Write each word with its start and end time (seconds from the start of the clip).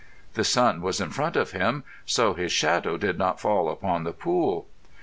The 0.33 0.43
sun 0.43 0.81
was 0.81 0.99
in 0.99 1.11
front 1.11 1.35
of 1.35 1.51
him, 1.51 1.83
so 2.07 2.33
his 2.33 2.51
shadow 2.51 2.97
did 2.97 3.19
not 3.19 3.39
fall 3.39 3.69
upon 3.69 4.03
the 4.03 4.11
pool. 4.13 4.65